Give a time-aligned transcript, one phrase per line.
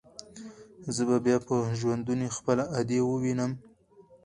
[0.95, 3.51] زه به بيا په ژوندوني خپله ادې ووينم.